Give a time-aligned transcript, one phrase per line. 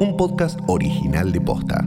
[0.00, 1.86] un podcast original de Posta.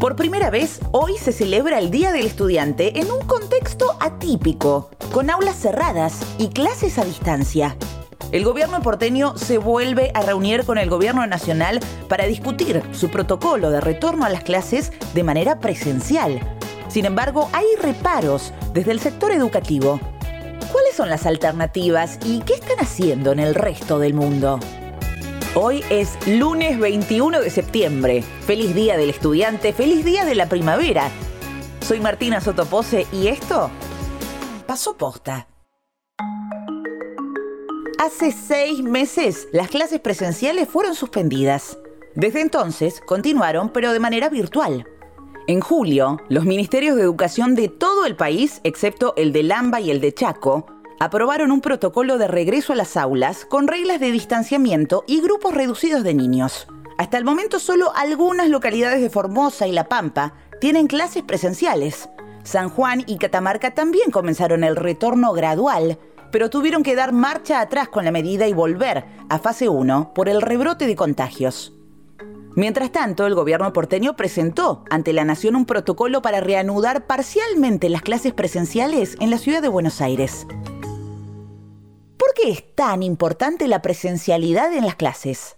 [0.00, 5.30] Por primera vez, hoy se celebra el Día del Estudiante en un contexto atípico, con
[5.30, 7.76] aulas cerradas y clases a distancia.
[8.32, 11.78] El gobierno porteño se vuelve a reunir con el gobierno nacional
[12.08, 16.40] para discutir su protocolo de retorno a las clases de manera presencial.
[16.88, 20.00] Sin embargo, hay reparos desde el sector educativo.
[20.72, 24.58] ¿Cuáles son las alternativas y qué están haciendo en el resto del mundo?
[25.54, 28.22] Hoy es lunes 21 de septiembre.
[28.46, 31.10] Feliz día del estudiante, feliz día de la primavera.
[31.82, 33.70] Soy Martina Sotopose y esto
[34.66, 35.46] pasó posta.
[37.98, 41.76] Hace seis meses las clases presenciales fueron suspendidas.
[42.14, 44.86] Desde entonces continuaron, pero de manera virtual.
[45.48, 49.90] En julio, los ministerios de educación de todo el país, excepto el de Lamba y
[49.90, 50.66] el de Chaco,
[51.00, 56.04] aprobaron un protocolo de regreso a las aulas con reglas de distanciamiento y grupos reducidos
[56.04, 56.68] de niños.
[56.96, 62.08] Hasta el momento solo algunas localidades de Formosa y La Pampa tienen clases presenciales.
[62.44, 65.98] San Juan y Catamarca también comenzaron el retorno gradual,
[66.30, 70.28] pero tuvieron que dar marcha atrás con la medida y volver a fase 1 por
[70.28, 71.72] el rebrote de contagios.
[72.54, 78.02] Mientras tanto, el gobierno porteño presentó ante la nación un protocolo para reanudar parcialmente las
[78.02, 80.46] clases presenciales en la ciudad de Buenos Aires.
[82.18, 85.56] ¿Por qué es tan importante la presencialidad en las clases?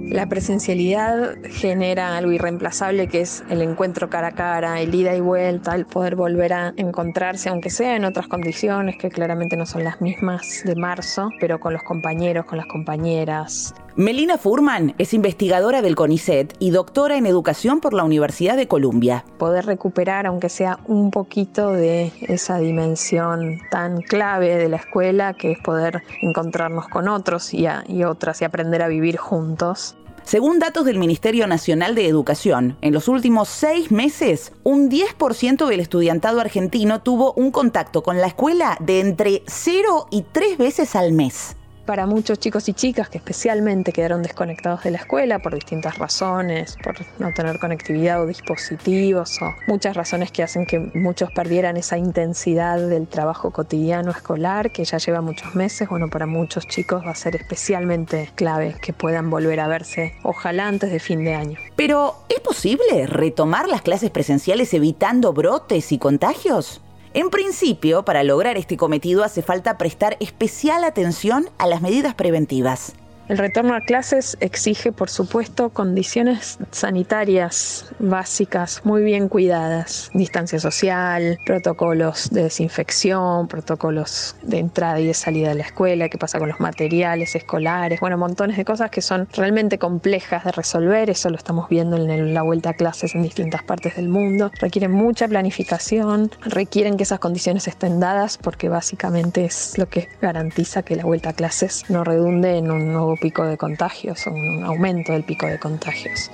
[0.00, 5.20] La presencialidad genera algo irreemplazable que es el encuentro cara a cara, el ida y
[5.20, 9.84] vuelta, el poder volver a encontrarse, aunque sea en otras condiciones que claramente no son
[9.84, 13.74] las mismas de marzo, pero con los compañeros, con las compañeras.
[13.98, 19.24] Melina Furman es investigadora del CONICET y doctora en educación por la Universidad de Columbia.
[19.38, 25.50] Poder recuperar, aunque sea un poquito de esa dimensión tan clave de la escuela, que
[25.50, 29.96] es poder encontrarnos con otros y, y otras y aprender a vivir juntos.
[30.22, 35.80] Según datos del Ministerio Nacional de Educación, en los últimos seis meses, un 10% del
[35.80, 41.10] estudiantado argentino tuvo un contacto con la escuela de entre 0 y 3 veces al
[41.10, 41.57] mes
[41.88, 46.76] para muchos chicos y chicas que especialmente quedaron desconectados de la escuela por distintas razones,
[46.84, 51.96] por no tener conectividad o dispositivos o muchas razones que hacen que muchos perdieran esa
[51.96, 55.88] intensidad del trabajo cotidiano escolar que ya lleva muchos meses.
[55.88, 60.68] Bueno, para muchos chicos va a ser especialmente clave que puedan volver a verse, ojalá
[60.68, 61.58] antes de fin de año.
[61.74, 66.82] Pero, ¿es posible retomar las clases presenciales evitando brotes y contagios?
[67.14, 72.94] En principio, para lograr este cometido hace falta prestar especial atención a las medidas preventivas.
[73.28, 80.10] El retorno a clases exige, por supuesto, condiciones sanitarias básicas muy bien cuidadas.
[80.14, 86.16] Distancia social, protocolos de desinfección, protocolos de entrada y de salida de la escuela, qué
[86.16, 91.10] pasa con los materiales escolares, bueno, montones de cosas que son realmente complejas de resolver.
[91.10, 94.50] Eso lo estamos viendo en la vuelta a clases en distintas partes del mundo.
[94.58, 100.82] Requieren mucha planificación, requieren que esas condiciones estén dadas porque básicamente es lo que garantiza
[100.82, 105.12] que la vuelta a clases no redunde en un nuevo pico de contagios un aumento
[105.12, 106.30] del pico de contagios.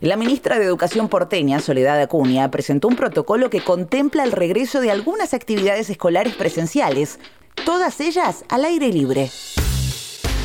[0.00, 4.92] La ministra de Educación porteña, Soledad Acuña, presentó un protocolo que contempla el regreso de
[4.92, 7.18] algunas actividades escolares presenciales,
[7.64, 9.28] todas ellas al aire libre.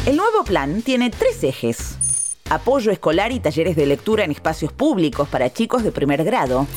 [0.08, 1.98] El nuevo plan tiene tres ejes.
[2.50, 6.68] Apoyo escolar y talleres de lectura en espacios públicos para chicos de primer grado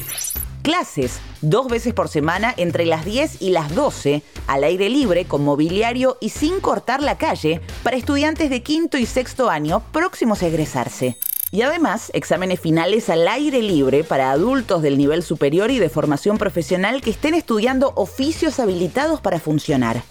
[0.67, 5.45] clases dos veces por semana entre las 10 y las 12, al aire libre, con
[5.45, 10.49] mobiliario y sin cortar la calle, para estudiantes de quinto y sexto año próximos a
[10.49, 11.19] egresarse.
[11.53, 16.37] Y además, exámenes finales al aire libre para adultos del nivel superior y de formación
[16.37, 20.03] profesional que estén estudiando oficios habilitados para funcionar.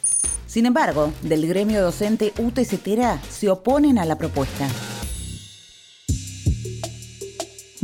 [0.48, 4.70] Sin embargo, del gremio docente UTCTERA se oponen a la propuesta.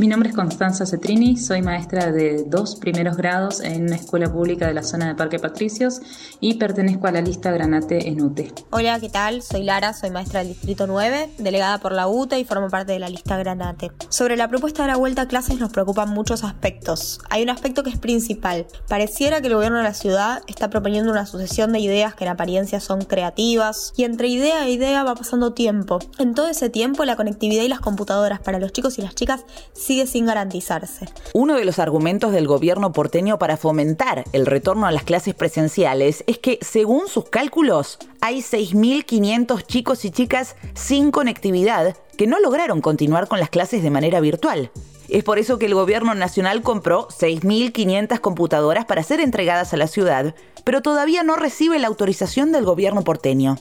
[0.02, 4.66] Mi nombre es Constanza Cetrini, soy maestra de dos primeros grados en una escuela pública
[4.66, 6.00] de la zona de Parque Patricios
[6.40, 8.52] y pertenezco a la lista Granate en UTE.
[8.70, 9.42] Hola, ¿qué tal?
[9.42, 12.98] Soy Lara, soy maestra del Distrito 9, delegada por la UTE y formo parte de
[12.98, 13.92] la lista Granate.
[14.08, 17.20] Sobre la propuesta de la vuelta a clases nos preocupan muchos aspectos.
[17.30, 18.66] Hay un aspecto que es principal.
[18.88, 22.30] Pareciera que el gobierno de la ciudad está proponiendo una sucesión de ideas que en
[22.30, 26.00] apariencia son creativas y entre idea e idea va pasando tiempo.
[26.18, 29.44] En todo ese tiempo la conectividad y las computadoras para los chicos y las chicas
[29.92, 31.06] sigue sin garantizarse.
[31.34, 36.24] Uno de los argumentos del gobierno porteño para fomentar el retorno a las clases presenciales
[36.26, 42.80] es que, según sus cálculos, hay 6.500 chicos y chicas sin conectividad que no lograron
[42.80, 44.70] continuar con las clases de manera virtual.
[45.10, 49.88] Es por eso que el gobierno nacional compró 6.500 computadoras para ser entregadas a la
[49.88, 50.34] ciudad,
[50.64, 53.58] pero todavía no recibe la autorización del gobierno porteño.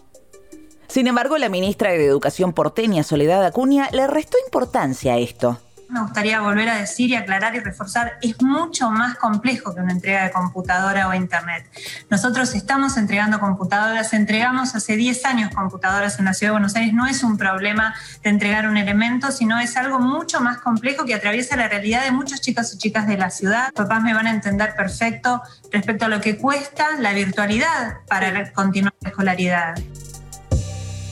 [0.88, 5.60] Sin embargo, la ministra de Educación porteña, Soledad Acuña, le restó importancia a esto
[5.92, 9.92] me gustaría volver a decir y aclarar y reforzar, es mucho más complejo que una
[9.92, 11.70] entrega de computadora o internet.
[12.10, 16.94] Nosotros estamos entregando computadoras, entregamos hace 10 años computadoras en la Ciudad de Buenos Aires.
[16.94, 17.94] No es un problema
[18.24, 22.12] de entregar un elemento, sino es algo mucho más complejo que atraviesa la realidad de
[22.12, 23.74] muchos chicos y chicas de la ciudad.
[23.74, 25.42] Papás me van a entender perfecto
[25.72, 29.76] respecto a lo que cuesta la virtualidad para continuar la escolaridad.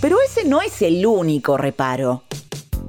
[0.01, 2.23] Pero ese no es el único reparo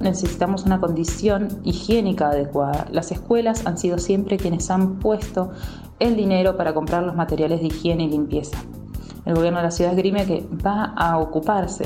[0.00, 2.86] necesitamos una condición higiénica adecuada.
[2.90, 5.50] Las escuelas han sido siempre quienes han puesto
[5.98, 8.58] el dinero para comprar los materiales de higiene y limpieza.
[9.26, 11.84] El gobierno de la ciudad esgrime que va a ocuparse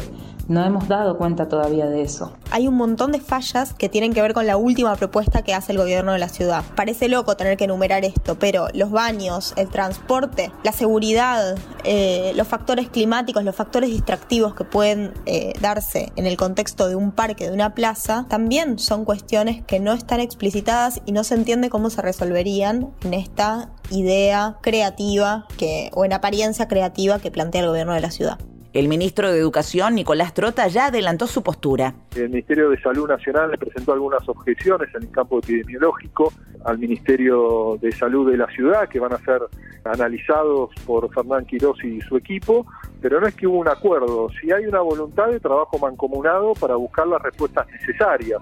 [0.49, 2.33] no hemos dado cuenta todavía de eso.
[2.51, 5.73] Hay un montón de fallas que tienen que ver con la última propuesta que hace
[5.73, 6.65] el gobierno de la ciudad.
[6.77, 12.47] Parece loco tener que enumerar esto, pero los baños, el transporte, la seguridad, eh, los
[12.47, 17.47] factores climáticos, los factores distractivos que pueden eh, darse en el contexto de un parque,
[17.49, 21.91] de una plaza, también son cuestiones que no están explicitadas y no se entiende cómo
[21.91, 27.95] se resolverían en esta idea creativa que, o en apariencia creativa que plantea el gobierno
[27.95, 28.39] de la ciudad.
[28.75, 31.95] El ministro de Educación, Nicolás Trota, ya adelantó su postura.
[32.17, 36.33] El Ministerio de Salud Nacional le presentó algunas objeciones en el campo epidemiológico
[36.65, 39.43] al Ministerio de Salud de la ciudad, que van a ser
[39.85, 42.67] analizados por Fernán Quirós y su equipo,
[43.05, 46.77] pero no es que hubo un acuerdo, si hay una voluntad de trabajo mancomunado para
[46.77, 48.41] buscar las respuestas necesarias.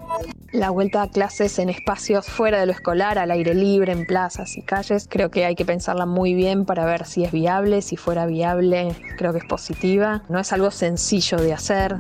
[0.53, 4.57] La vuelta a clases en espacios fuera de lo escolar, al aire libre, en plazas
[4.57, 7.97] y calles, creo que hay que pensarla muy bien para ver si es viable, si
[7.97, 10.23] fuera viable, creo que es positiva.
[10.29, 11.97] No es algo sencillo de hacer.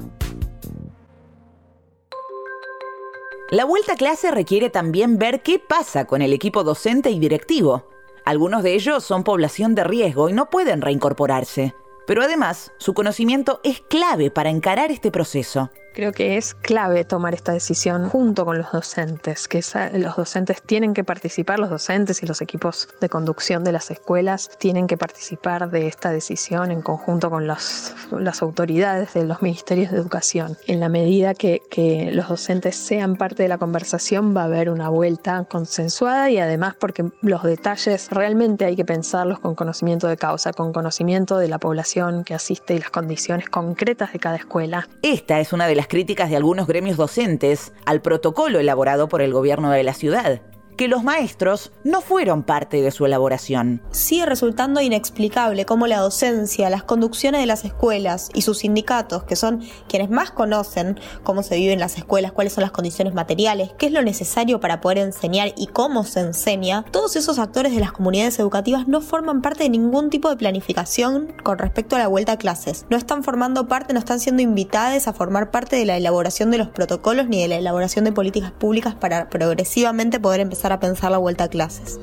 [3.50, 7.88] La vuelta a clase requiere también ver qué pasa con el equipo docente y directivo.
[8.24, 11.74] Algunos de ellos son población de riesgo y no pueden reincorporarse.
[12.06, 15.70] Pero además, su conocimiento es clave para encarar este proceso.
[15.94, 19.62] Creo que es clave tomar esta decisión junto con los docentes, que
[19.94, 24.50] los docentes tienen que participar, los docentes y los equipos de conducción de las escuelas
[24.58, 29.98] tienen que participar de esta decisión en conjunto con las autoridades de los ministerios de
[29.98, 30.56] educación.
[30.66, 34.70] En la medida que, que los docentes sean parte de la conversación va a haber
[34.70, 40.16] una vuelta consensuada y además porque los detalles realmente hay que pensarlos con conocimiento de
[40.16, 44.88] causa, con conocimiento de la población que asiste y las condiciones concretas de cada escuela.
[45.02, 49.32] Esta es una de las críticas de algunos gremios docentes al protocolo elaborado por el
[49.32, 50.42] gobierno de la ciudad
[50.82, 53.82] que los maestros no fueron parte de su elaboración.
[53.92, 59.36] Sigue resultando inexplicable cómo la docencia, las conducciones de las escuelas y sus sindicatos, que
[59.36, 63.70] son quienes más conocen cómo se vive en las escuelas, cuáles son las condiciones materiales,
[63.78, 67.78] qué es lo necesario para poder enseñar y cómo se enseña, todos esos actores de
[67.78, 72.08] las comunidades educativas no forman parte de ningún tipo de planificación con respecto a la
[72.08, 72.86] vuelta a clases.
[72.90, 76.58] No están formando parte, no están siendo invitadas a formar parte de la elaboración de
[76.58, 81.18] los protocolos ni de la elaboración de políticas públicas para progresivamente poder empezar pensar la
[81.18, 81.98] vuelta a clases.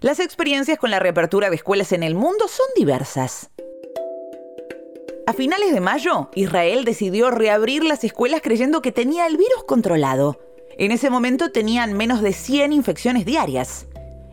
[0.00, 3.50] Las experiencias con la reapertura de escuelas en el mundo son diversas.
[5.26, 10.40] A finales de mayo, Israel decidió reabrir las escuelas creyendo que tenía el virus controlado.
[10.76, 13.86] En ese momento tenían menos de 100 infecciones diarias.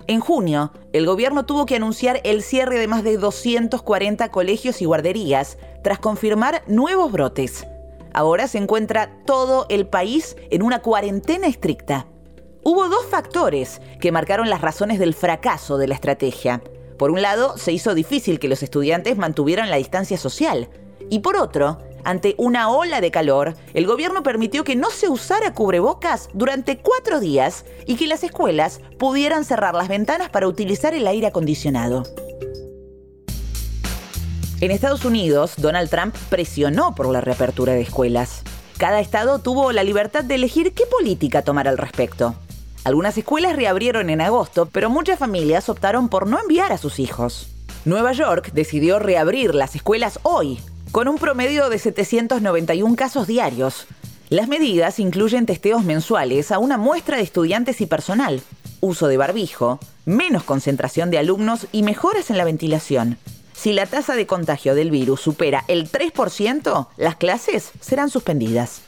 [0.07, 4.85] En junio, el gobierno tuvo que anunciar el cierre de más de 240 colegios y
[4.85, 7.67] guarderías tras confirmar nuevos brotes.
[8.13, 12.07] Ahora se encuentra todo el país en una cuarentena estricta.
[12.63, 16.61] Hubo dos factores que marcaron las razones del fracaso de la estrategia.
[16.97, 20.69] Por un lado, se hizo difícil que los estudiantes mantuvieran la distancia social.
[21.09, 25.53] Y por otro, ante una ola de calor, el gobierno permitió que no se usara
[25.53, 31.07] cubrebocas durante cuatro días y que las escuelas pudieran cerrar las ventanas para utilizar el
[31.07, 32.03] aire acondicionado.
[34.61, 38.41] En Estados Unidos, Donald Trump presionó por la reapertura de escuelas.
[38.77, 42.35] Cada estado tuvo la libertad de elegir qué política tomar al respecto.
[42.83, 47.47] Algunas escuelas reabrieron en agosto, pero muchas familias optaron por no enviar a sus hijos.
[47.85, 50.59] Nueva York decidió reabrir las escuelas hoy,
[50.91, 53.87] con un promedio de 791 casos diarios.
[54.29, 58.41] Las medidas incluyen testeos mensuales a una muestra de estudiantes y personal,
[58.81, 63.17] uso de barbijo, menos concentración de alumnos y mejoras en la ventilación.
[63.59, 68.83] Si la tasa de contagio del virus supera el 3%, las clases serán suspendidas.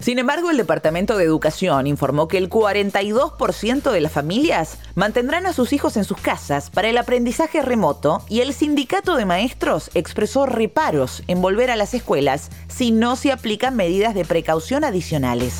[0.00, 5.52] Sin embargo, el Departamento de Educación informó que el 42% de las familias mantendrán a
[5.52, 10.44] sus hijos en sus casas para el aprendizaje remoto y el sindicato de maestros expresó
[10.44, 15.54] reparos en volver a las escuelas si no se aplican medidas de precaución adicionales.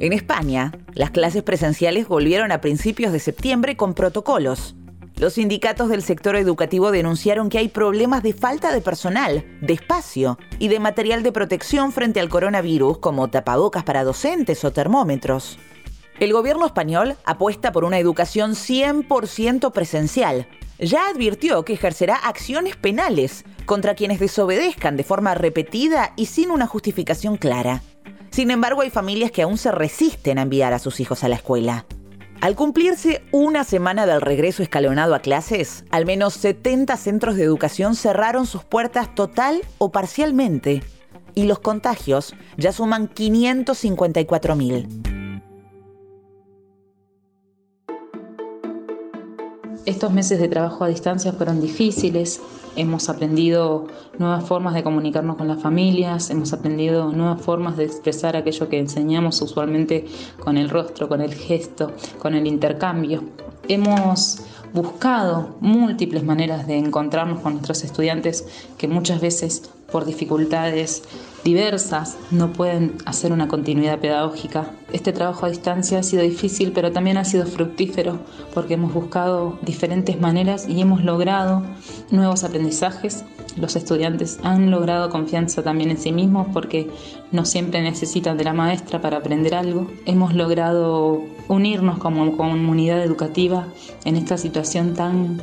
[0.00, 4.74] En España, las clases presenciales volvieron a principios de septiembre con protocolos.
[5.16, 10.38] Los sindicatos del sector educativo denunciaron que hay problemas de falta de personal, de espacio
[10.58, 15.58] y de material de protección frente al coronavirus como tapabocas para docentes o termómetros.
[16.18, 20.46] El gobierno español apuesta por una educación 100% presencial.
[20.78, 26.66] Ya advirtió que ejercerá acciones penales contra quienes desobedezcan de forma repetida y sin una
[26.66, 27.82] justificación clara.
[28.30, 31.36] Sin embargo, hay familias que aún se resisten a enviar a sus hijos a la
[31.36, 31.86] escuela.
[32.42, 37.94] Al cumplirse una semana del regreso escalonado a clases, al menos 70 centros de educación
[37.94, 40.82] cerraron sus puertas total o parcialmente
[41.36, 45.40] y los contagios ya suman 554.000.
[49.86, 52.40] Estos meses de trabajo a distancia fueron difíciles,
[52.76, 53.86] hemos aprendido
[54.18, 58.78] nuevas formas de comunicarnos con las familias, hemos aprendido nuevas formas de expresar aquello que
[58.78, 60.06] enseñamos usualmente
[60.38, 63.22] con el rostro, con el gesto, con el intercambio.
[63.68, 68.46] Hemos buscado múltiples maneras de encontrarnos con nuestros estudiantes
[68.78, 71.02] que muchas veces por dificultades
[71.44, 74.70] diversas no pueden hacer una continuidad pedagógica.
[74.92, 78.20] Este trabajo a distancia ha sido difícil, pero también ha sido fructífero
[78.54, 81.62] porque hemos buscado diferentes maneras y hemos logrado
[82.10, 83.24] nuevos aprendizajes.
[83.56, 86.90] Los estudiantes han logrado confianza también en sí mismos porque
[87.32, 89.90] no siempre necesitan de la maestra para aprender algo.
[90.06, 93.66] Hemos logrado unirnos como comunidad educativa
[94.04, 95.42] en esta situación tan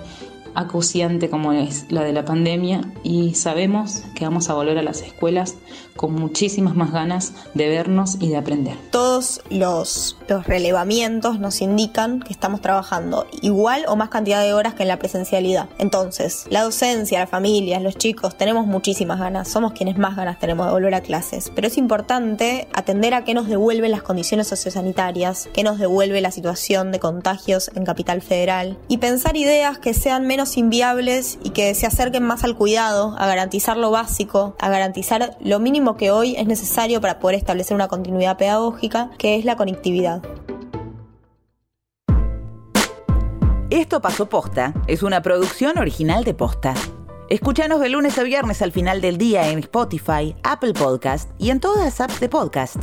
[0.60, 5.01] acuciante como es la de la pandemia y sabemos que vamos a volver a las
[5.01, 5.56] escuelas
[5.96, 8.78] con muchísimas más ganas de vernos y de aprender.
[8.92, 14.75] Todos los, los relevamientos nos indican que estamos trabajando igual o más cantidad de horas
[14.75, 15.70] que en la presencialidad.
[15.78, 20.68] Entonces, la docencia, las familias, los chicos, tenemos muchísimas ganas, somos quienes más ganas tenemos
[20.68, 25.50] de volver a clases, pero es importante atender a qué nos devuelven las condiciones sociosanitarias,
[25.54, 30.28] qué nos devuelve la situación de contagios en Capital Federal y pensar ideas que sean
[30.28, 35.38] menos inviables y que se acerquen más al cuidado, a garantizar lo básico, a garantizar
[35.39, 39.56] lo mínimo que hoy es necesario para poder establecer una continuidad pedagógica, que es la
[39.56, 40.22] conectividad.
[43.70, 46.74] Esto pasó posta, es una producción original de posta.
[47.29, 51.60] Escúchanos de lunes a viernes al final del día en Spotify, Apple Podcast y en
[51.60, 52.77] todas las apps de podcast.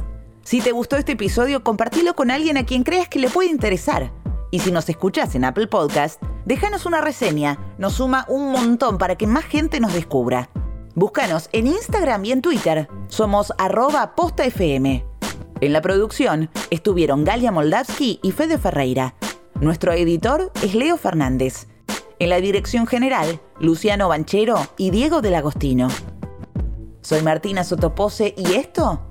[0.45, 4.13] Si te gustó este episodio, compartilo con alguien a quien creas que le puede interesar.
[4.57, 9.15] Y si nos escuchas en Apple Podcast, déjanos una reseña, nos suma un montón para
[9.17, 10.49] que más gente nos descubra.
[10.95, 15.05] Búscanos en Instagram y en Twitter, somos arroba postafm.
[15.61, 19.15] En la producción estuvieron Galia Moldavsky y Fede Ferreira.
[19.61, 21.67] Nuestro editor es Leo Fernández.
[22.19, 25.89] En la dirección general, Luciano Banchero y Diego del Agostino.
[27.03, 29.03] Soy Martina Sotopose y esto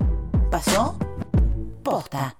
[0.49, 0.97] pasó
[1.83, 2.35] posta.